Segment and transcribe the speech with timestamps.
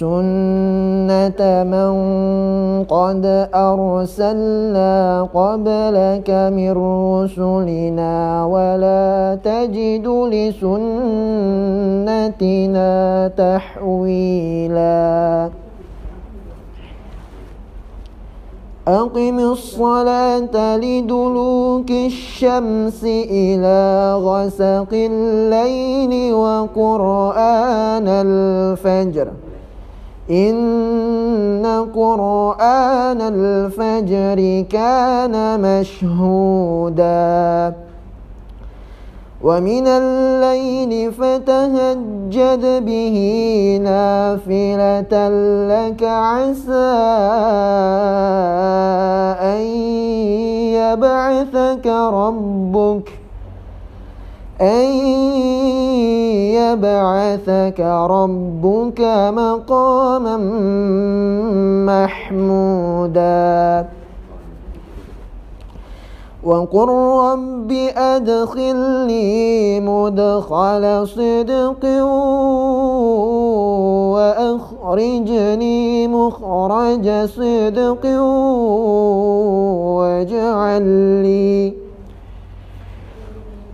[0.00, 1.40] سنة
[1.74, 1.94] من
[2.84, 6.72] قد أرسلنا قبلك من
[7.14, 10.88] رسلنا ولا تجد لسنتنا
[13.28, 14.94] تحويلا
[18.88, 29.28] أقم الصلاة لدلوك الشمس إلى غسق الليل وقرآن الفجر
[30.30, 37.74] إن قرآن الفجر كان مشهودا.
[39.44, 43.16] ومن الليل فتهجد به
[43.82, 45.28] نافلة
[45.68, 46.94] لك عسى
[49.40, 49.60] أن
[50.80, 53.23] يبعثك ربك
[54.60, 54.84] أن
[56.54, 59.00] يبعثك ربك
[59.34, 60.36] مقاما
[61.86, 63.86] محمودا.
[66.44, 71.84] وقل رب أدخلني مدخل صدق
[74.14, 78.04] وأخرجني مخرج صدق
[79.98, 80.82] واجعل
[81.22, 81.83] لي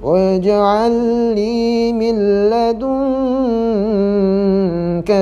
[0.03, 0.93] واجعل
[1.34, 2.15] لي من
[2.51, 2.91] لدنك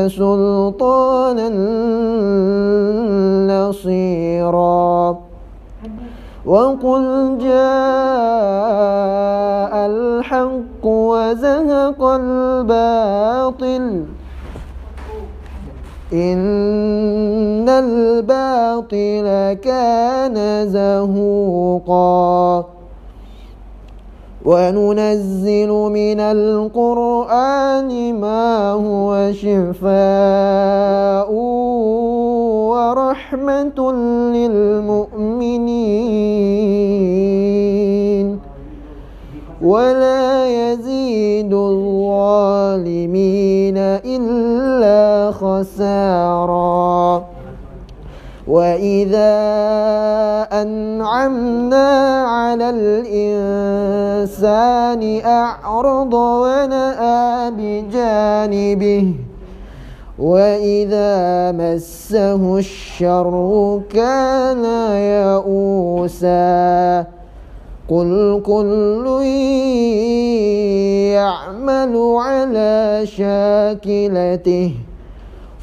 [0.06, 1.48] سلطانا
[3.68, 5.18] نصيرا.
[6.46, 7.58] وقل جاء
[9.86, 14.04] الحق وزهق الباطل.
[16.12, 19.26] إن الباطل
[19.62, 22.64] كان زهوقا.
[24.48, 31.32] وننزل من القرآن ما هو شفاء
[32.72, 33.92] ورحمة
[34.32, 35.68] للمؤمنين.
[39.62, 42.58] ولا يزيد الظالمين
[44.04, 47.37] إلا خسارا.
[48.48, 49.36] وإذا
[50.52, 51.88] أنعمنا
[52.22, 52.70] على
[54.00, 59.14] الإنسان أعرض ونأى بجانبه
[60.18, 64.64] وإذا مسه الشر كان
[65.14, 66.48] يئوسا
[67.88, 69.06] قل كل
[71.12, 74.74] يعمل على شاكلته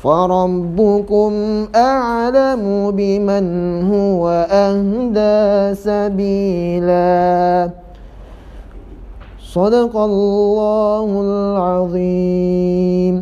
[0.05, 1.33] فربكم
[1.75, 3.45] أعلم بمن
[3.89, 7.69] هو أهدى سبيلا.
[9.41, 13.15] صدق الله العظيم.